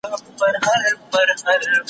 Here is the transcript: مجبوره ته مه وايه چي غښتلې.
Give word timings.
مجبوره 0.13 0.59
ته 0.63 0.69
مه 0.81 0.91
وايه 1.11 1.35
چي 1.37 1.43
غښتلې. 1.47 1.77